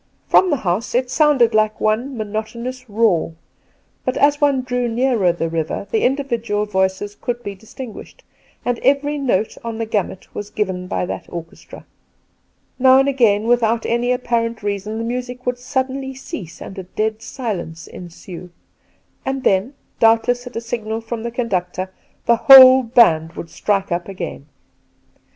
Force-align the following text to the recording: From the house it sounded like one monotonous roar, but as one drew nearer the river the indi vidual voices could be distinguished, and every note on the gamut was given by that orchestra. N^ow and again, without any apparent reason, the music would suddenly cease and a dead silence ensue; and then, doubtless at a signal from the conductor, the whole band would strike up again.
From 0.27 0.49
the 0.49 0.55
house 0.55 0.95
it 0.95 1.11
sounded 1.11 1.53
like 1.53 1.79
one 1.79 2.17
monotonous 2.17 2.89
roar, 2.89 3.33
but 4.03 4.17
as 4.17 4.41
one 4.41 4.63
drew 4.63 4.87
nearer 4.87 5.31
the 5.31 5.47
river 5.47 5.85
the 5.91 6.01
indi 6.01 6.23
vidual 6.23 6.67
voices 6.67 7.13
could 7.13 7.43
be 7.43 7.53
distinguished, 7.53 8.23
and 8.65 8.79
every 8.79 9.19
note 9.19 9.59
on 9.63 9.77
the 9.77 9.85
gamut 9.85 10.33
was 10.33 10.49
given 10.49 10.87
by 10.87 11.05
that 11.05 11.27
orchestra. 11.29 11.85
N^ow 12.79 13.01
and 13.01 13.07
again, 13.07 13.43
without 13.43 13.85
any 13.85 14.11
apparent 14.11 14.63
reason, 14.63 14.97
the 14.97 15.03
music 15.03 15.45
would 15.45 15.59
suddenly 15.59 16.15
cease 16.15 16.63
and 16.63 16.79
a 16.79 16.83
dead 16.83 17.21
silence 17.21 17.85
ensue; 17.85 18.49
and 19.23 19.43
then, 19.43 19.75
doubtless 19.99 20.47
at 20.47 20.55
a 20.55 20.61
signal 20.61 20.99
from 20.99 21.21
the 21.21 21.29
conductor, 21.29 21.91
the 22.25 22.37
whole 22.37 22.81
band 22.81 23.33
would 23.33 23.51
strike 23.51 23.91
up 23.91 24.07
again. 24.09 24.47